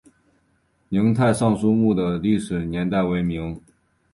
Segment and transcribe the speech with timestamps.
[0.03, 0.09] 泰
[0.89, 3.61] 宁尚书墓的历史年代为明。